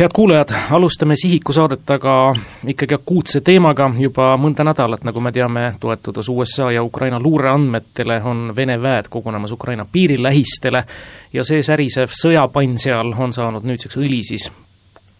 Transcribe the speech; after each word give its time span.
head 0.00 0.10
kuulajad, 0.14 0.48
alustame 0.70 1.16
Sihiku 1.16 1.52
saadet 1.52 1.90
aga 1.90 2.34
ikkagi 2.72 2.94
akuutse 2.96 3.42
teemaga, 3.44 3.90
juba 4.00 4.30
mõnda 4.40 4.64
nädalat, 4.64 5.04
nagu 5.04 5.20
me 5.20 5.32
teame, 5.32 5.64
toetudes 5.80 6.28
USA 6.32 6.70
ja 6.72 6.80
Ukraina 6.82 7.18
luureandmetele, 7.20 8.16
on 8.24 8.54
Vene 8.56 8.78
väed 8.80 9.10
kogunemas 9.12 9.52
Ukraina 9.52 9.84
piiri 9.92 10.16
lähistele 10.22 10.84
ja 11.32 11.44
see 11.44 11.60
särisev 11.62 12.16
sõjapann 12.16 12.80
seal 12.80 13.12
on 13.12 13.36
saanud 13.36 13.68
nüüdseks 13.68 14.00
õli 14.00 14.22
siis 14.24 14.48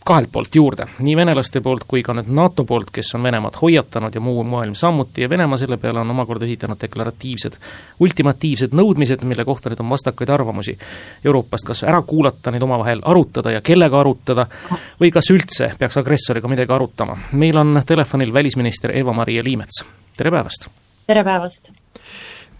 kahelt 0.04 0.28
poolt 0.32 0.54
juurde, 0.54 0.86
nii 0.98 1.16
venelaste 1.16 1.60
poolt 1.60 1.84
kui 1.88 2.02
ka 2.02 2.14
nüüd 2.16 2.30
NATO 2.34 2.64
poolt, 2.64 2.88
kes 2.94 3.12
on 3.14 3.24
Venemaad 3.26 3.58
hoiatanud 3.60 4.14
ja 4.14 4.20
muu 4.24 4.44
maailm 4.48 4.74
samuti 4.74 5.22
ja 5.22 5.28
Venemaa 5.30 5.58
selle 5.60 5.76
peale 5.76 6.00
on 6.00 6.10
omakorda 6.10 6.48
esitanud 6.48 6.80
deklaratiivsed 6.80 7.58
ultimatiivsed 8.00 8.76
nõudmised, 8.76 9.24
mille 9.28 9.44
kohta 9.44 9.70
nüüd 9.70 9.82
on 9.84 9.92
vastakaid 9.92 10.32
arvamusi 10.32 10.78
Euroopast, 11.24 11.68
kas 11.68 11.84
ära 11.84 12.00
kuulata, 12.02 12.50
neid 12.50 12.64
omavahel 12.64 13.04
arutada 13.04 13.52
ja 13.52 13.60
kellega 13.60 14.00
arutada, 14.00 14.46
või 15.00 15.12
kas 15.12 15.30
üldse 15.34 15.72
peaks 15.78 16.00
agressoriga 16.00 16.48
midagi 16.48 16.72
arutama. 16.72 17.18
meil 17.32 17.60
on 17.60 17.82
telefonil 17.86 18.32
välisminister 18.32 18.96
Eva-Maria 18.96 19.44
Liimets, 19.44 19.84
tere 20.16 20.30
päevast! 20.30 20.70
tere 21.06 21.24
päevast! 21.24 21.70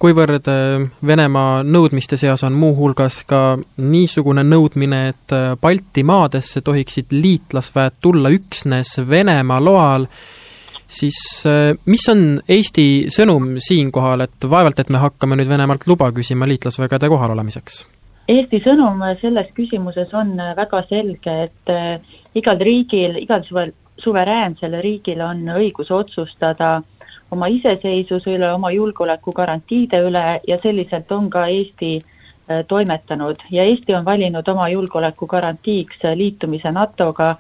Kuivõrd 0.00 0.48
äh, 0.48 0.88
Venemaa 1.06 1.60
nõudmiste 1.66 2.16
seas 2.20 2.45
on 2.46 2.56
muuhulgas 2.56 3.20
ka 3.28 3.58
niisugune 3.84 4.45
nõudmine, 4.46 5.00
et 5.12 5.34
äh, 5.36 5.52
Baltimaadesse 5.60 6.62
tohiksid 6.64 7.12
liitlasväed 7.12 8.00
tulla 8.00 8.32
üksnes 8.32 8.96
Venemaa 9.08 9.60
loal, 9.64 10.06
siis 10.88 11.20
äh, 11.48 11.74
mis 11.84 12.08
on 12.12 12.41
Eesti 12.48 12.86
sõnum 13.12 13.56
siinkohal, 13.60 14.24
et 14.24 14.50
vaevalt, 14.50 14.80
et 14.80 14.92
me 14.92 15.02
hakkame 15.05 15.38
nüüd 15.41 15.52
Venemaalt 15.52 15.84
luba 15.91 16.10
küsima 16.16 16.48
liitlasvägede 16.48 17.10
kohalolemiseks? 17.12 17.84
Eesti 18.30 18.60
sõnum 18.62 19.00
selles 19.20 19.48
küsimuses 19.56 20.12
on 20.14 20.36
väga 20.56 20.84
selge, 20.86 21.32
et 21.48 22.36
igal 22.38 22.60
riigil, 22.62 23.16
igal 23.19 23.42
suveräänsel 24.00 24.80
riigil 24.82 25.20
on 25.20 25.45
õigus 25.56 25.90
otsustada 25.95 26.77
äh, 26.77 27.00
oma 27.30 27.48
iseseisvuse 27.50 28.34
üle, 28.36 28.52
oma 28.52 28.70
julgeolekugarantiide 28.75 30.02
üle 30.06 30.25
ja 30.48 30.58
selliselt 30.62 31.12
on 31.12 31.30
ka 31.30 31.47
Eesti 31.47 31.92
äh, 32.00 32.62
toimetanud. 32.69 33.42
Ja 33.50 33.64
Eesti 33.64 33.94
on 33.94 34.05
valinud 34.05 34.48
oma 34.48 34.69
julgeolekugarantiiks 34.72 36.06
liitumise 36.14 36.72
NATO-ga 36.72 37.34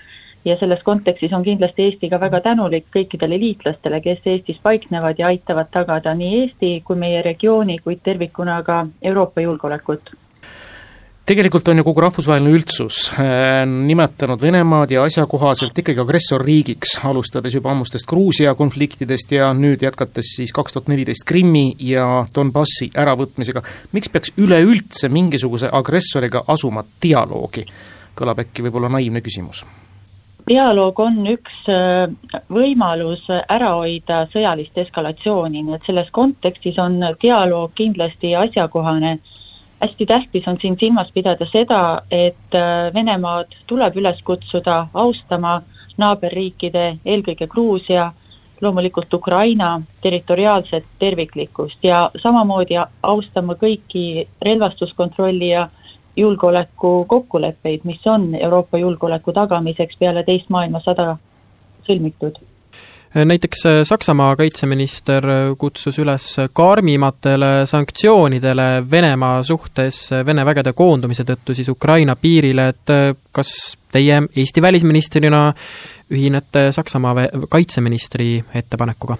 ja 0.44 0.56
selles 0.56 0.82
kontekstis 0.82 1.32
on 1.36 1.44
kindlasti 1.44 1.88
Eesti 1.88 2.10
ka 2.10 2.20
väga 2.20 2.40
tänulik 2.46 2.88
kõikidele 2.96 3.38
liitlastele, 3.42 4.00
kes 4.00 4.24
Eestis 4.24 4.62
paiknevad 4.62 5.18
ja 5.18 5.30
aitavad 5.34 5.70
tagada 5.70 6.14
nii 6.14 6.40
Eesti 6.40 6.72
kui 6.86 6.96
meie 6.96 7.22
regiooni, 7.22 7.78
kuid 7.84 8.02
tervikuna 8.04 8.62
ka 8.62 8.86
Euroopa 9.02 9.46
julgeolekut 9.46 10.14
tegelikult 11.30 11.68
on 11.70 11.78
ju 11.78 11.84
kogu 11.86 12.02
rahvusvaheline 12.02 12.50
üldsus 12.56 13.04
äh, 13.14 13.62
nimetanud 13.70 14.40
Venemaad 14.42 14.90
ja 14.90 15.04
asjakohaselt 15.06 15.76
ikkagi 15.78 16.02
agressorriigiks, 16.02 16.96
alustades 17.06 17.54
juba 17.54 17.70
ammustest 17.70 18.08
Gruusia 18.10 18.56
konfliktidest 18.58 19.30
ja 19.36 19.52
nüüd 19.54 19.84
jätkates 19.86 20.32
siis 20.40 20.50
kaks 20.56 20.74
tuhat 20.74 20.88
neliteist 20.90 21.22
Krimmi 21.28 21.76
ja 21.86 22.24
Donbassi 22.34 22.90
äravõtmisega. 22.98 23.62
miks 23.92 24.10
peaks 24.10 24.32
üleüldse 24.42 25.08
mingisuguse 25.08 25.70
agressoriga 25.72 26.42
asuma 26.48 26.82
dialoogi? 27.02 27.66
kõlab 28.18 28.42
äkki 28.42 28.64
võib-olla 28.66 28.90
naiivne 28.90 29.22
küsimus 29.22 29.62
dialoog 30.50 30.98
on 30.98 31.20
üks 31.30 31.68
äh, 31.70 32.10
võimalus 32.50 33.22
ära 33.30 33.76
hoida 33.78 34.24
sõjalist 34.32 34.82
eskalatsiooni, 34.82 35.62
nii 35.62 35.78
et 35.78 35.86
selles 35.86 36.10
kontekstis 36.10 36.80
on 36.82 36.98
dialoog 37.22 37.76
kindlasti 37.78 38.34
asjakohane 38.34 39.20
hästi 39.80 40.06
tähtis 40.06 40.48
on 40.48 40.56
siin 40.60 40.76
silmas 40.80 41.12
pidada 41.12 41.46
seda, 41.46 42.02
et 42.10 42.54
äh, 42.54 42.94
Venemaad 42.94 43.54
tuleb 43.66 43.96
üles 43.96 44.22
kutsuda 44.22 44.86
austama 44.94 45.62
naaberriikide, 45.98 46.98
eelkõige 47.04 47.46
Gruusia, 47.46 48.12
loomulikult 48.60 49.14
Ukraina 49.14 49.80
territoriaalset 50.02 50.84
terviklikkust 50.98 51.84
ja 51.84 52.10
samamoodi 52.16 52.76
austama 53.02 53.56
kõiki 53.56 54.28
relvastuskontrolli 54.42 55.48
ja 55.48 55.68
julgeoleku 56.16 57.04
kokkuleppeid, 57.08 57.80
mis 57.84 58.06
on 58.06 58.34
Euroopa 58.34 58.78
julgeoleku 58.78 59.32
tagamiseks 59.32 59.96
peale 59.96 60.22
teist 60.22 60.50
maailmasõda 60.52 61.16
sõlmitud 61.88 62.42
näiteks 63.14 63.66
äh, 63.66 63.72
Saksamaa 63.84 64.36
kaitseminister 64.36 65.28
äh, 65.28 65.56
kutsus 65.58 65.98
üles 65.98 66.36
karmimatele 66.52 67.66
sanktsioonidele 67.66 68.84
Venemaa 68.90 69.42
suhtes 69.42 70.12
äh, 70.12 70.26
Vene 70.26 70.44
vägede 70.46 70.72
koondumise 70.72 71.24
tõttu 71.26 71.54
siis 71.54 71.68
Ukraina 71.68 72.16
piirile, 72.16 72.68
et 72.68 72.92
kas 73.32 73.76
teie 73.92 74.22
Eesti 74.36 74.62
välisministrina 74.62 75.52
ühinete 76.10 76.70
Saksamaa 76.72 77.26
kaitseministri 77.48 78.44
ettepanekuga? 78.54 79.16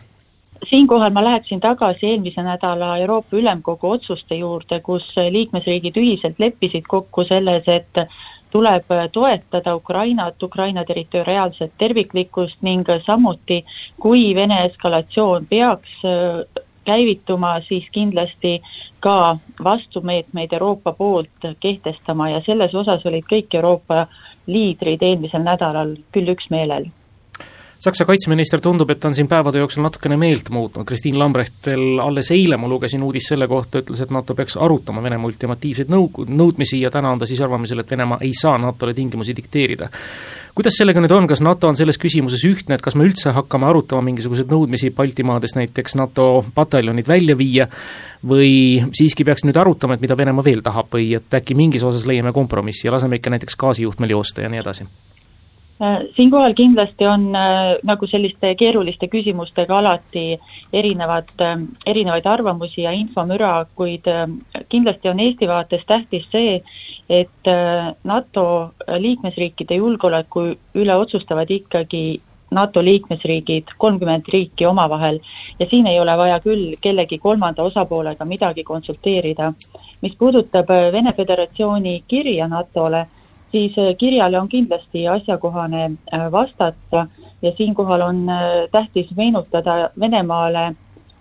siinkohal 0.69 1.11
ma 1.11 1.25
läheksin 1.25 1.61
tagasi 1.61 2.07
eelmise 2.07 2.43
nädala 2.45 2.97
Euroopa 3.01 3.37
Ülemkogu 3.37 3.91
otsuste 3.91 4.35
juurde, 4.37 4.81
kus 4.81 5.07
liikmesriigid 5.17 5.97
ühiselt 5.97 6.39
leppisid 6.39 6.85
kokku 6.89 7.25
selles, 7.25 7.65
et 7.67 8.05
tuleb 8.51 8.85
toetada 9.13 9.75
Ukrainat, 9.77 10.43
Ukraina 10.43 10.85
territoriaalset 10.85 11.73
terviklikkust 11.79 12.63
ning 12.63 12.87
samuti, 13.07 13.65
kui 14.01 14.35
Vene 14.35 14.65
eskalatsioon 14.65 15.47
peaks 15.47 15.91
äh, 16.05 16.65
käivituma, 16.85 17.61
siis 17.61 17.87
kindlasti 17.93 18.63
ka 19.01 19.37
vastumeetmeid 19.65 20.53
Euroopa 20.53 20.93
poolt 20.93 21.51
kehtestama. 21.61 22.31
Ja 22.31 22.41
selles 22.41 22.75
osas 22.75 23.07
olid 23.07 23.29
kõik 23.33 23.55
Euroopa 23.55 24.07
liidrid 24.47 25.03
eelmisel 25.03 25.45
nädalal 25.47 25.95
küll 26.13 26.33
üksmeelel 26.35 26.91
Saksa 27.81 28.05
kaitseminister 28.05 28.61
tundub, 28.61 28.91
et 28.93 29.05
on 29.09 29.15
siin 29.17 29.29
päevade 29.29 29.57
jooksul 29.57 29.81
natukene 29.81 30.17
meelt 30.21 30.51
muutnud, 30.53 30.85
Kristiin 30.85 31.17
Lambrechtel 31.19 31.97
alles 32.05 32.29
eile 32.35 32.59
ma 32.61 32.69
lugesin 32.69 33.01
uudist 33.01 33.33
selle 33.33 33.47
kohta, 33.49 33.81
ütles, 33.81 34.03
et 34.05 34.13
NATO 34.13 34.35
peaks 34.37 34.59
arutama 34.61 35.01
Venemaa 35.01 35.31
ultimatiivseid 35.31 35.89
nõu-, 35.89 36.27
nõudmisi 36.29 36.83
ja 36.83 36.91
täna 36.93 37.15
on 37.15 37.23
ta 37.23 37.29
siis 37.31 37.41
arvamisel, 37.41 37.81
et 37.81 37.91
Venemaa 37.91 38.21
ei 38.21 38.35
saa 38.37 38.59
NATO-le 38.61 38.93
tingimusi 38.93 39.33
dikteerida. 39.37 39.89
kuidas 40.55 40.77
sellega 40.77 41.01
nüüd 41.01 41.15
on, 41.17 41.27
kas 41.31 41.41
NATO 41.41 41.73
on 41.73 41.79
selles 41.79 41.97
küsimuses 41.97 42.45
ühtne, 42.45 42.77
et 42.77 42.85
kas 42.85 42.99
me 43.01 43.07
üldse 43.09 43.33
hakkame 43.33 43.71
arutama 43.71 44.05
mingisuguseid 44.11 44.53
nõudmisi 44.53 44.93
Baltimaades 44.93 45.57
näiteks 45.57 45.97
NATO 45.97 46.45
pataljonid 46.55 47.09
välja 47.09 47.39
viia 47.39 47.71
või 48.29 48.85
siiski 48.93 49.25
peaks 49.25 49.49
nüüd 49.49 49.57
arutama, 49.57 49.97
et 49.97 50.05
mida 50.05 50.21
Venemaa 50.21 50.45
veel 50.45 50.61
tahab 50.61 50.93
või 50.93 51.15
et 51.17 51.33
äkki 51.33 51.57
mingis 51.57 51.87
osas 51.87 52.05
leiame 52.05 52.37
kompromissi 52.37 52.91
ja 52.91 52.93
laseme 52.93 53.17
ikka 53.17 53.33
näiteks 53.33 53.57
gaasijuhtmel 53.57 54.19
joosta 54.19 54.45
ja 54.45 54.53
nii 54.53 54.61
edasi? 54.61 54.85
Äh, 55.83 56.03
siinkohal 56.17 56.53
kindlasti 56.53 57.07
on 57.09 57.23
äh, 57.35 57.79
nagu 57.89 58.05
selliste 58.07 58.51
keeruliste 58.61 59.09
küsimustega 59.09 59.79
alati 59.79 60.25
erinevad, 60.77 61.31
äh, 61.41 61.55
erinevaid 61.89 62.27
arvamusi 62.29 62.83
ja 62.83 62.91
infomüra, 62.93 63.65
kuid 63.75 64.05
kindlasti 64.69 65.09
on 65.09 65.23
Eesti 65.25 65.47
vaates 65.49 65.87
tähtis 65.89 66.27
see, 66.33 66.59
et 67.09 67.49
NATO 68.05 68.45
liikmesriikide 69.07 69.79
julgeoleku 69.81 70.43
üle 70.83 70.97
otsustavad 71.01 71.49
ikkagi 71.49 72.03
NATO 72.51 72.83
liikmesriigid, 72.85 73.73
kolmkümmend 73.79 74.29
riiki 74.33 74.67
omavahel 74.67 75.23
ja 75.59 75.69
siin 75.71 75.87
ei 75.87 76.01
ole 76.01 76.17
vaja 76.19 76.41
küll 76.45 76.75
kellegi 76.81 77.19
kolmanda 77.19 77.63
osapoolega 77.63 78.25
midagi 78.25 78.65
konsulteerida. 78.65 79.53
mis 80.03 80.17
puudutab 80.19 80.69
Vene 80.93 81.13
Föderatsiooni 81.17 82.03
kirja 82.09 82.49
NATO-le, 82.49 83.07
siis 83.53 83.79
äh, 83.79 83.97
kirjale 83.99 84.41
on 84.41 84.49
kindlasti 84.49 85.09
asjakohane 85.09 85.85
äh, 86.15 86.33
vastata 86.33 87.07
ja 87.43 87.53
siinkohal 87.57 88.01
on 88.01 88.29
äh, 88.29 88.43
tähtis 88.73 89.17
meenutada 89.17 89.91
Venemaale 90.01 90.75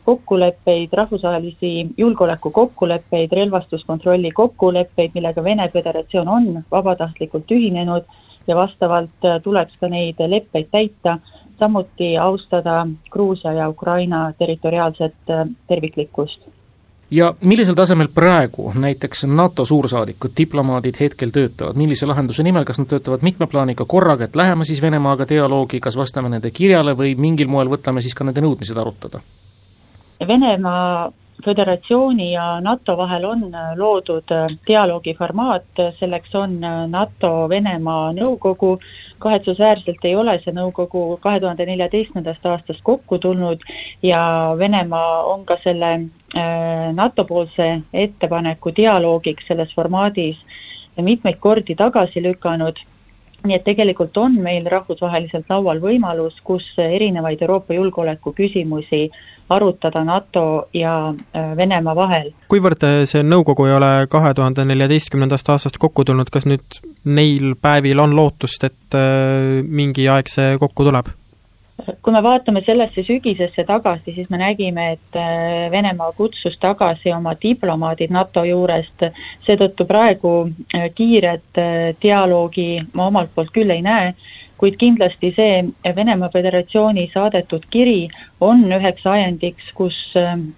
kokkuleppeid, 0.05 0.89
rahvusvahelisi 0.93 1.87
julgeolekukokkuleppeid, 1.97 3.31
relvastuskontrolli 3.31 4.31
kokkuleppeid, 4.31 5.11
millega 5.13 5.43
Vene 5.43 5.69
Föderatsioon 5.69 6.27
on 6.27 6.63
vabatahtlikult 6.71 7.51
ühinenud 7.51 8.05
ja 8.47 8.55
vastavalt 8.55 9.27
tuleks 9.43 9.77
ka 9.77 9.87
neid 9.87 10.23
leppeid 10.27 10.71
täita, 10.71 11.19
samuti 11.59 12.17
austada 12.17 12.87
Gruusia 13.11 13.53
ja 13.53 13.69
Ukraina 13.69 14.33
territoriaalset 14.39 15.15
terviklikkust 15.67 16.49
ja 17.11 17.33
millisel 17.41 17.75
tasemel 17.75 18.07
praegu 18.13 18.71
näiteks 18.75 19.23
NATO 19.25 19.65
suursaadikud, 19.65 20.31
diplomaadid 20.37 20.99
hetkel 20.99 21.29
töötavad, 21.33 21.77
millise 21.79 22.05
lahenduse 22.05 22.43
nimel, 22.43 22.65
kas 22.65 22.79
nad 22.79 22.89
töötavad 22.89 23.25
mitme 23.25 23.47
plaaniga 23.47 23.85
korraga, 23.85 24.25
et 24.29 24.35
läheme 24.35 24.65
siis 24.65 24.81
Venemaaga 24.81 25.25
dialoogi, 25.29 25.79
kas 25.79 25.97
vastame 25.97 26.29
nende 26.29 26.51
kirjale 26.51 26.93
või 26.97 27.15
mingil 27.17 27.47
moel 27.47 27.71
võtame 27.71 28.01
siis 28.05 28.13
ka 28.13 28.27
nende 28.27 28.43
nõudmised 28.45 28.77
arutada? 28.77 29.21
Venemaa 30.27 31.09
Föderatsiooni 31.45 32.31
ja 32.33 32.59
NATO 32.61 32.97
vahel 32.97 33.25
on 33.25 33.43
loodud 33.79 34.31
dialoogi 34.67 35.13
formaat, 35.15 35.81
selleks 35.99 36.35
on 36.35 36.57
NATO-Venemaa 36.91 38.11
nõukogu, 38.17 38.73
kahetsusväärselt 39.23 40.03
ei 40.03 40.15
ole 40.19 40.35
see 40.43 40.53
nõukogu 40.53 41.03
kahe 41.23 41.39
tuhande 41.39 41.65
neljateistkümnendast 41.69 42.45
aastast 42.45 42.83
kokku 42.83 43.17
tulnud 43.17 43.63
ja 44.03 44.21
Venemaa 44.59 45.23
on 45.31 45.45
ka 45.45 45.57
selle 45.63 45.93
Äh, 46.35 46.93
NATO-poolse 46.93 47.81
ettepaneku 47.93 48.69
dialoogiks 48.77 49.47
selles 49.49 49.71
formaadis 49.73 50.37
mitmeid 51.01 51.39
kordi 51.41 51.73
tagasi 51.75 52.21
lükanud 52.21 52.77
nii 53.45 53.55
et 53.55 53.63
tegelikult 53.63 54.17
on 54.17 54.35
meil 54.43 54.67
rahvusvaheliselt 54.69 55.49
laual 55.49 55.79
võimalus, 55.83 56.39
kus 56.43 56.65
erinevaid 56.81 57.41
Euroopa 57.41 57.73
julgeoleku 57.77 58.33
küsimusi 58.35 59.07
arutada 59.49 60.03
NATO 60.03 60.67
ja 60.73 61.09
äh, 61.09 61.55
Venemaa 61.57 61.95
vahel. 61.95 62.33
kuivõrd 62.51 62.83
äh, 62.85 62.97
see 63.09 63.23
nõukogu 63.25 63.65
ei 63.69 63.77
ole 63.77 63.91
kahe 64.11 64.33
tuhande 64.37 64.65
neljateistkümnendast 64.69 65.49
aastast 65.49 65.79
kokku 65.81 66.05
tulnud, 66.05 66.29
kas 66.29 66.45
nüüd 66.49 66.81
neil 67.05 67.55
päevil 67.61 68.03
on 68.03 68.15
lootust, 68.15 68.67
et 68.69 68.97
äh, 68.97 69.63
mingi 69.65 70.09
aeg 70.09 70.29
see 70.29 70.57
kokku 70.61 70.85
tuleb? 70.89 71.09
Kui 72.01 72.13
me 72.13 72.21
vaatame 72.23 72.61
sellesse 72.65 73.03
sügisesse 73.07 73.63
tagasi, 73.67 74.13
siis 74.15 74.29
me 74.29 74.39
nägime, 74.41 74.85
et 74.95 75.17
äh, 75.19 75.69
Venemaa 75.71 76.11
kutsus 76.17 76.57
tagasi 76.59 77.13
oma 77.15 77.35
diplomaadid 77.41 78.11
NATO 78.13 78.43
juurest, 78.47 79.05
seetõttu 79.47 79.87
praegu 79.89 80.33
äh, 80.47 80.89
kiiret 80.95 81.61
äh, 81.61 81.79
dialoogi 82.01 82.69
ma 82.93 83.09
omalt 83.11 83.33
poolt 83.35 83.53
küll 83.55 83.71
ei 83.75 83.83
näe, 83.85 84.13
kuid 84.59 84.75
kindlasti 84.79 85.31
see 85.35 85.93
Venemaa 85.95 86.31
Föderatsiooni 86.33 87.07
saadetud 87.13 87.69
kiri 87.71 88.09
on 88.41 88.65
üheks 88.67 89.05
ajendiks, 89.07 89.71
kus 89.75 89.95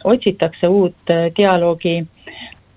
otsitakse 0.04 0.68
uut 0.68 1.14
dialoogi 1.38 2.00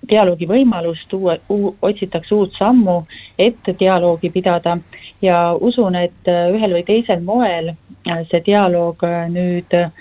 dialoogi 0.09 0.47
võimalust, 0.47 1.13
uue, 1.13 1.39
otsitakse 1.81 2.35
uut 2.35 2.53
sammu, 2.57 3.03
et 3.39 3.73
dialoogi 3.79 4.29
pidada 4.29 4.77
ja 5.21 5.53
usun, 5.59 5.95
et 5.95 6.29
ühel 6.29 6.77
või 6.77 6.83
teisel 6.87 7.23
moel 7.23 7.73
see 8.05 8.41
dialoog 8.45 9.03
äh, 9.03 9.25
nüüd 9.29 9.73
äh, 9.73 9.91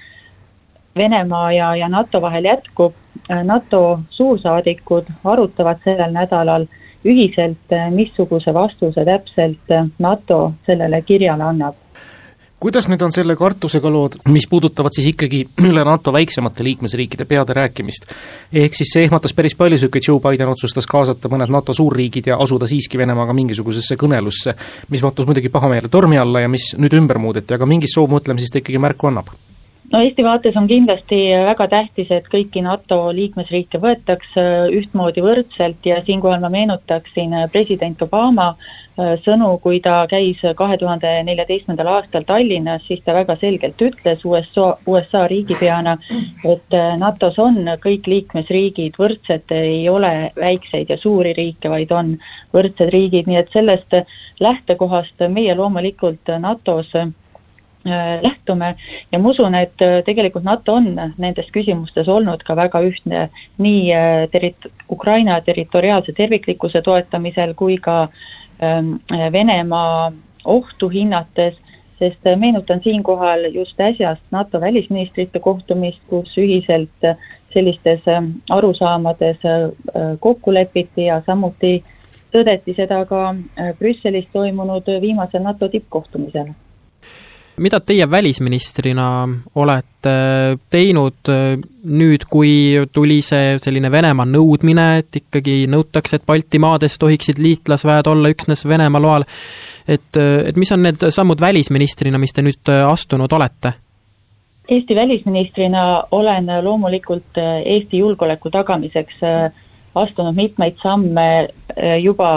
Venemaa 0.96 1.52
ja, 1.52 1.76
ja 1.76 1.88
NATO 1.88 2.20
vahel 2.22 2.44
jätkub. 2.44 2.94
Äh, 3.30 3.42
NATO 3.44 4.00
suursaadikud 4.10 5.08
arutavad 5.24 5.80
sellel 5.84 6.12
nädalal 6.12 6.66
ühiselt, 7.04 7.72
missuguse 7.92 8.54
vastuse 8.54 9.04
täpselt 9.04 9.72
NATO 9.98 10.52
sellele 10.66 11.02
kirjale 11.02 11.44
annab 11.44 11.74
kuidas 12.64 12.86
nüüd 12.88 13.02
on 13.04 13.12
selle 13.12 13.34
kartusega 13.36 13.90
lood, 13.92 14.14
mis 14.32 14.46
puudutavad 14.48 14.94
siis 14.96 15.10
ikkagi 15.10 15.42
üle 15.70 15.84
NATO 15.84 16.12
väiksemate 16.16 16.64
liikmesriikide 16.64 17.26
peade 17.28 17.56
rääkimist? 17.60 18.08
ehk 18.52 18.78
siis 18.78 18.94
see 18.96 19.04
ehmatas 19.04 19.36
päris 19.36 19.56
paljusid, 19.58 19.92
kui 19.92 20.00
Joe 20.00 20.22
Biden 20.24 20.48
otsustas 20.48 20.88
kaasata 20.88 21.28
mõned 21.28 21.52
NATO 21.52 21.76
suurriigid 21.76 22.32
ja 22.32 22.40
asuda 22.40 22.68
siiski 22.70 22.98
Venemaaga 22.98 23.36
mingisugusesse 23.36 23.98
kõnelusse, 24.00 24.56
mis 24.88 25.04
mahtus 25.04 25.28
muidugi 25.28 25.52
pahameele 25.52 25.92
tormi 25.92 26.20
alla 26.20 26.46
ja 26.46 26.48
mis 26.48 26.72
nüüd 26.80 26.96
ümber 26.96 27.20
muudeti, 27.20 27.52
aga 27.54 27.68
mingist 27.68 27.98
soovmõtlemisest 27.98 28.56
ta 28.56 28.64
ikkagi 28.64 28.80
märku 28.80 29.12
annab 29.12 29.34
no 29.92 30.00
Eesti 30.00 30.24
vaates 30.24 30.56
on 30.56 30.66
kindlasti 30.68 31.18
väga 31.46 31.66
tähtis, 31.70 32.10
et 32.14 32.26
kõiki 32.32 32.62
NATO 32.64 32.98
liikmesriike 33.14 33.78
võetaks 33.82 34.36
äh, 34.40 34.48
ühtmoodi 34.78 35.22
võrdselt 35.24 35.84
ja 35.86 36.00
siinkohal 36.06 36.40
ma 36.42 36.50
meenutaksin 36.52 37.34
äh, 37.36 37.44
president 37.52 38.00
Obama 38.02 38.46
äh, 38.54 39.14
sõnu, 39.26 39.50
kui 39.64 39.80
ta 39.84 39.98
käis 40.10 40.40
kahe 40.56 40.78
tuhande 40.80 41.10
neljateistkümnendal 41.28 41.90
aastal 41.96 42.24
Tallinnas, 42.28 42.86
siis 42.88 43.02
ta 43.04 43.16
väga 43.16 43.36
selgelt 43.40 43.82
ütles 43.84 44.24
USA, 44.24 44.70
USA 44.86 45.26
riigipeana, 45.30 45.98
et 46.44 46.78
NATO-s 47.00 47.38
on 47.42 47.60
kõik 47.82 48.08
liikmesriigid 48.08 48.96
võrdsed, 49.00 49.52
ei 49.54 49.84
ole 49.88 50.30
väikseid 50.38 50.90
ja 50.90 50.98
suuri 51.00 51.34
riike, 51.36 51.68
vaid 51.68 51.92
on 51.92 52.16
võrdsed 52.56 52.88
riigid, 52.94 53.28
nii 53.28 53.42
et 53.42 53.52
sellest 53.52 54.00
lähtekohast 54.40 55.28
meie 55.28 55.54
loomulikult 55.58 56.32
NATO-s 56.40 57.12
lähtume. 58.22 58.74
Ja 59.12 59.18
ma 59.18 59.30
usun, 59.30 59.54
et 59.54 59.82
äh, 59.82 60.02
tegelikult 60.04 60.44
NATO 60.44 60.74
on 60.74 60.94
nendes 61.18 61.50
küsimustes 61.52 62.08
olnud 62.08 62.42
ka 62.44 62.56
väga 62.56 62.80
ühtne 62.86 63.28
nii 63.58 63.92
äh, 63.92 64.24
terit-, 64.32 64.70
Ukraina 64.90 65.40
territoriaalse 65.40 66.12
terviklikkuse 66.12 66.82
toetamisel 66.82 67.54
kui 67.54 67.76
ka 67.78 68.08
ähm, 68.62 68.96
Venemaa 69.32 70.12
ohtu 70.44 70.88
hinnates, 70.88 71.56
sest 71.98 72.24
meenutan 72.36 72.80
siinkohal 72.82 73.46
just 73.52 73.80
äsjast 73.80 74.22
NATO 74.30 74.60
välisministrite 74.60 75.40
kohtumist, 75.40 76.00
kus 76.08 76.38
ühiselt 76.38 77.08
sellistes 77.54 78.02
arusaamades 78.50 79.38
kokku 80.20 80.54
lepiti 80.54 81.06
ja 81.06 81.22
samuti 81.26 81.84
tõdeti 82.34 82.74
seda 82.74 83.04
ka 83.06 83.34
Brüsselis 83.78 84.26
toimunud 84.32 84.90
viimasel 85.00 85.42
NATO 85.46 85.68
tippkohtumisel 85.68 86.50
mida 87.56 87.80
teie 87.80 88.10
välisministrina 88.10 89.28
olete 89.54 90.14
teinud 90.70 91.30
äh, 91.30 91.54
nüüd, 91.84 92.26
kui 92.30 92.50
tuli 92.92 93.20
see 93.22 93.54
selline 93.62 93.90
Venemaa 93.92 94.26
nõudmine, 94.28 94.86
et 95.02 95.20
ikkagi 95.22 95.64
nõutakse, 95.70 96.18
et 96.18 96.26
Baltimaades 96.26 96.98
tohiksid 96.98 97.38
liitlasväed 97.42 98.10
olla 98.10 98.32
üksnes 98.34 98.66
Venemaa 98.68 99.02
loal, 99.02 99.26
et, 99.86 100.10
äh, 100.18 100.48
et 100.50 100.58
mis 100.60 100.72
on 100.74 100.82
need 100.86 101.06
sammud 101.14 101.40
välisministrina, 101.40 102.18
mis 102.18 102.34
te 102.34 102.44
nüüd 102.46 102.72
äh, 102.72 102.84
astunud 102.88 103.32
olete? 103.32 103.76
Eesti 104.68 104.94
välisministrina 104.96 106.04
olen 106.16 106.46
loomulikult 106.64 107.36
Eesti 107.36 107.98
julgeoleku 108.00 108.48
tagamiseks 108.50 109.18
astunud 109.94 110.32
mitmeid 110.34 110.78
samme 110.80 111.26
juba 112.00 112.30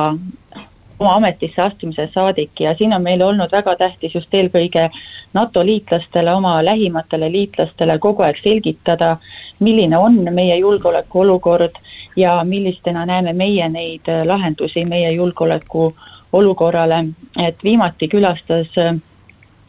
oma 0.99 1.15
ametisse 1.15 1.61
astumisest 1.61 2.13
saadik 2.13 2.59
ja 2.59 2.73
siin 2.77 2.93
on 2.93 3.01
meile 3.01 3.25
olnud 3.25 3.51
väga 3.51 3.75
tähtis 3.75 4.15
just 4.15 4.33
eelkõige 4.33 4.89
NATO 5.33 5.65
liitlastele, 5.65 6.33
oma 6.33 6.55
lähimatele 6.65 7.31
liitlastele 7.31 7.99
kogu 7.99 8.23
aeg 8.25 8.39
selgitada, 8.43 9.17
milline 9.59 9.97
on 9.97 10.17
meie 10.33 10.57
julgeolekuolukord 10.57 11.77
ja 12.15 12.43
millistena 12.43 13.05
näeme 13.05 13.33
meie 13.33 13.69
neid 13.69 14.09
lahendusi 14.25 14.85
meie 14.85 15.11
julgeoleku 15.11 15.93
olukorrale, 16.33 17.03
et 17.39 17.63
viimati 17.63 18.07
külastas 18.07 18.73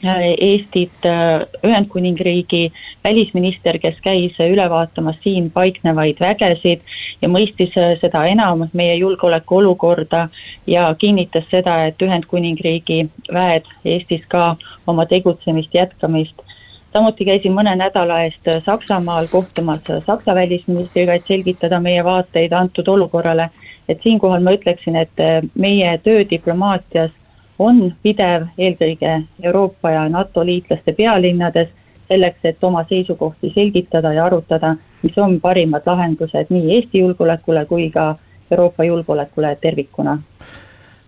Eestit 0.03 1.06
äh, 1.06 1.47
Ühendkuningriigi 1.67 2.73
välisminister, 3.05 3.79
kes 3.83 3.97
käis 4.03 4.37
üle 4.45 4.69
vaatamas 4.71 5.17
siin 5.25 5.50
paiknevaid 5.50 6.21
vägesid 6.23 6.85
ja 7.23 7.29
mõistis 7.29 7.75
äh, 7.75 7.97
seda 8.00 8.23
enam 8.31 8.69
meie 8.73 8.95
julgeolekuolukorda 9.00 10.29
ja 10.67 10.95
kinnitas 10.99 11.50
seda, 11.50 11.81
et 11.91 12.03
Ühendkuningriigi 12.03 13.09
väed 13.35 13.67
Eestis 13.85 14.23
ka 14.29 14.55
oma 14.87 15.06
tegutsemist 15.06 15.75
jätkamist 15.75 16.47
samuti 16.93 17.25
käisin 17.25 17.53
mõne 17.55 17.75
nädala 17.77 18.23
eest 18.27 18.49
Saksamaal 18.65 19.27
kohtumas 19.31 19.83
Saksa 20.06 20.35
välisministriga, 20.35 21.15
et 21.15 21.27
selgitada 21.27 21.81
meie 21.81 22.05
vaateid 22.05 22.53
antud 22.53 22.89
olukorrale. 22.89 23.50
et 23.89 24.03
siinkohal 24.03 24.43
ma 24.45 24.53
ütleksin, 24.53 24.97
et 24.97 25.21
äh, 25.21 25.43
meie 25.55 25.99
töö 26.05 26.25
diplomaatias 26.31 27.11
on 27.58 27.94
pidev 28.02 28.46
eelkõige 28.58 29.22
Euroopa 29.43 29.90
ja 29.90 30.08
NATO 30.08 30.44
liitlaste 30.46 30.92
pealinnades, 30.92 31.68
selleks, 32.09 32.38
et 32.44 32.64
oma 32.64 32.85
seisukohti 32.88 33.50
selgitada 33.54 34.12
ja 34.12 34.25
arutada, 34.25 34.76
mis 35.02 35.18
on 35.18 35.40
parimad 35.40 35.83
lahendused 35.87 36.50
nii 36.50 36.75
Eesti 36.75 37.02
julgeolekule 37.04 37.64
kui 37.66 37.90
ka 37.90 38.14
Euroopa 38.50 38.85
julgeolekule 38.85 39.56
tervikuna 39.61 40.18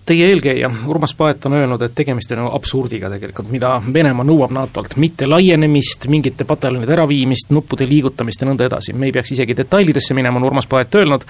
Teie 0.06 0.26
eelkäija 0.32 0.70
Urmas 0.86 1.12
Paet 1.14 1.44
on 1.46 1.52
öelnud, 1.52 1.82
et 1.82 1.92
tegemist 1.94 2.32
on 2.32 2.48
absurdiga 2.48 3.10
tegelikult, 3.12 3.50
mida 3.52 3.76
Venemaa 3.94 4.24
nõuab 4.26 4.50
NATO-lt, 4.56 4.96
mitte 4.98 5.28
laienemist, 5.28 6.08
mingite 6.10 6.46
pataljonide 6.48 6.96
äraviimist, 6.96 7.52
nuppude 7.54 7.86
liigutamist 7.86 8.42
ja 8.42 8.48
nõnda 8.48 8.66
edasi, 8.66 8.94
me 8.96 9.06
ei 9.06 9.14
peaks 9.14 9.34
isegi 9.36 9.54
detailidesse 9.60 10.16
minema, 10.16 10.40
on 10.40 10.48
Urmas 10.48 10.66
Paet 10.66 10.96
öelnud, 10.98 11.26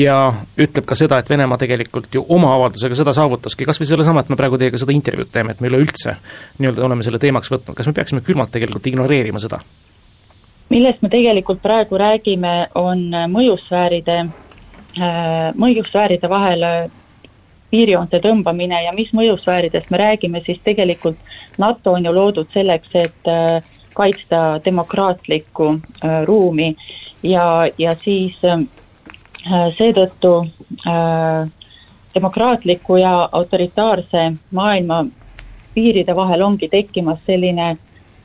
ja 0.00 0.16
ütleb 0.56 0.88
ka 0.88 0.98
seda, 0.98 1.20
et 1.20 1.30
Venemaa 1.30 1.60
tegelikult 1.60 2.08
ju 2.16 2.24
oma 2.28 2.54
avaldusega 2.56 2.98
seda 2.98 3.14
saavutaski, 3.14 3.68
kas 3.68 3.78
või 3.82 3.92
sellesama, 3.92 4.24
et 4.24 4.32
me 4.32 4.40
praegu 4.40 4.58
teiega 4.58 4.80
seda 4.82 4.96
intervjuud 4.96 5.30
teeme, 5.30 5.54
et 5.54 5.62
me 5.62 5.70
üleüldse 5.70 6.16
nii-öelda 6.58 6.88
oleme 6.88 7.06
selle 7.06 7.22
teemaks 7.22 7.52
võtnud, 7.52 7.76
kas 7.76 7.92
me 7.92 7.94
peaksime 8.00 8.24
külmalt 8.24 8.50
tegelikult 8.56 8.90
ignoreerima 8.90 9.42
seda? 9.42 9.62
millest 10.72 11.02
me 11.02 11.08
tegelikult 11.12 11.62
praegu 11.62 11.98
räägime, 12.00 12.54
on 12.74 13.06
mõjusfääride, 13.30 14.18
äh, 14.98 15.48
mõjusfääride 15.60 16.30
vahel 16.30 16.64
piirjoonte 17.74 18.20
tõmbamine 18.22 18.84
ja 18.84 18.92
mis 18.94 19.10
mõjusfääridest 19.16 19.90
me 19.90 19.98
räägime, 19.98 20.42
siis 20.44 20.60
tegelikult 20.62 21.18
NATO 21.58 21.96
on 21.98 22.06
ju 22.06 22.12
loodud 22.14 22.52
selleks, 22.54 22.92
et 22.94 23.30
äh, 23.30 23.72
kaitsta 23.98 24.60
demokraatlikku 24.64 25.66
äh, 25.74 26.20
ruumi. 26.28 26.74
Ja, 27.26 27.66
ja 27.78 27.96
siis 27.98 28.38
äh, 28.46 28.62
seetõttu 29.76 30.30
demokraatliku 32.14 32.96
ja 32.96 33.28
autoritaarse 33.32 34.22
maailma 34.56 35.02
piiride 35.74 36.14
vahel 36.16 36.46
ongi 36.46 36.68
tekkimas 36.72 37.18
selline 37.26 37.74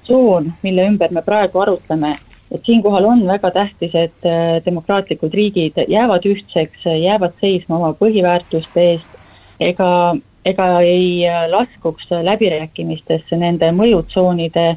tsoon, 0.06 0.54
mille 0.64 0.86
ümber 0.88 1.12
me 1.12 1.26
praegu 1.26 1.60
arutleme. 1.60 2.14
Et 2.52 2.66
siinkohal 2.66 3.06
on 3.06 3.28
väga 3.28 3.52
tähtis, 3.52 3.94
et 3.96 4.30
demokraatlikud 4.66 5.34
riigid 5.34 5.84
jäävad 5.88 6.26
ühtseks, 6.26 6.86
jäävad 6.86 7.36
seisma 7.42 7.78
oma 7.78 7.92
põhiväärtuste 8.00 8.86
eest 8.94 9.19
ega, 9.60 10.16
ega 10.46 10.68
ei 10.82 11.24
laskuks 11.52 12.10
läbirääkimistesse 12.24 13.38
nende 13.38 13.72
mõjutsoonide 13.76 14.68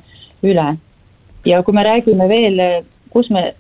üle. 0.42 0.68
ja 1.44 1.62
kui 1.62 1.74
me 1.74 1.82
räägime 1.82 2.28
veel, 2.28 2.60
kus 3.10 3.30
me 3.30 3.54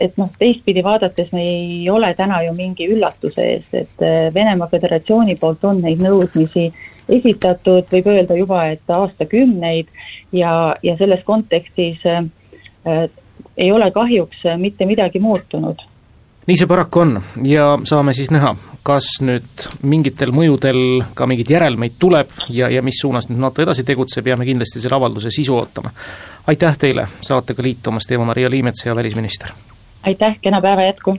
et 0.00 0.16
noh, 0.18 0.30
teistpidi 0.38 0.82
vaadates 0.84 1.32
me 1.32 1.42
ei 1.42 1.90
ole 1.90 2.10
täna 2.18 2.42
ju 2.42 2.52
mingi 2.56 2.88
üllatuse 2.90 3.44
ees, 3.54 3.68
et 3.72 4.04
Venemaa 4.34 4.68
Föderatsiooni 4.68 5.36
poolt 5.40 5.64
on 5.64 5.80
neid 5.84 6.02
nõudmisi 6.02 6.66
esitatud, 7.08 7.86
võib 7.92 8.10
öelda 8.10 8.36
juba, 8.38 8.64
et 8.74 8.90
aastakümneid 8.90 9.88
ja, 10.32 10.74
ja 10.82 10.96
selles 10.98 11.22
kontekstis 11.24 12.04
äh, 12.06 12.24
ei 13.56 13.72
ole 13.72 13.90
kahjuks 13.94 14.42
mitte 14.58 14.86
midagi 14.86 15.20
muutunud 15.22 15.84
nii 16.46 16.56
see 16.56 16.68
paraku 16.68 17.00
on 17.00 17.18
ja 17.44 17.78
saame 17.84 18.14
siis 18.14 18.30
näha, 18.34 18.54
kas 18.84 19.06
nüüd 19.24 19.66
mingitel 19.82 20.32
mõjudel 20.36 20.80
ka 21.16 21.26
mingeid 21.26 21.50
järelmeid 21.50 21.96
tuleb 21.98 22.32
ja, 22.52 22.68
ja 22.68 22.82
mis 22.84 23.00
suunas 23.00 23.28
nüüd 23.30 23.40
NATO 23.40 23.64
edasi 23.64 23.84
tegutseb, 23.84 24.26
jääme 24.28 24.44
kindlasti 24.48 24.82
selle 24.82 24.98
avalduse 24.98 25.32
sisu 25.34 25.56
ootama. 25.56 25.92
aitäh 26.46 26.78
teile 26.78 27.08
saatega 27.20 27.62
liitumast, 27.62 28.12
Eva-Maria 28.12 28.50
Liimets, 28.50 28.84
hea 28.84 28.96
välisminister! 28.96 29.54
aitäh, 30.02 30.36
kena 30.40 30.60
päeva 30.60 30.82
jätku! 30.82 31.18